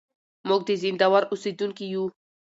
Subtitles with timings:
[0.47, 2.03] موږ د زينداور اوسېدونکي يو.